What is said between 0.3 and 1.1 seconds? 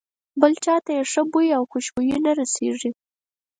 بل چاته یې